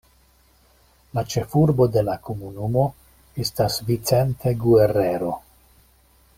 La 1.17 1.23
ĉefurbo 1.33 1.87
de 1.97 2.03
la 2.07 2.15
komunumo 2.29 2.87
estas 3.45 3.79
Vicente 3.93 4.57
Guerrero. 4.67 5.35